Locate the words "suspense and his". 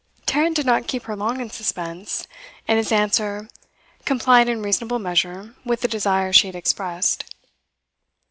1.51-2.91